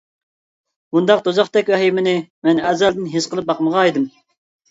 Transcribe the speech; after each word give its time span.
بۇنداق 0.95 1.19
دوزاختەك 1.27 1.67
ۋەھىمىنى 1.73 2.15
مەن 2.47 2.61
ئەزەلدىن 2.69 3.13
ھېس 3.17 3.31
قىلىپ 3.35 3.51
باقمىغان 3.53 3.91
ئىدىم. 3.93 4.09